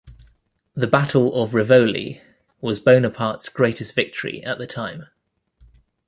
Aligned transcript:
The 0.73 0.87
Battle 0.87 1.31
of 1.39 1.53
Rivoli 1.53 2.23
was 2.59 2.79
Bonaparte's 2.79 3.49
greatest 3.49 3.93
victory 3.93 4.43
at 4.43 4.57
the 4.57 4.65
time. 4.65 5.05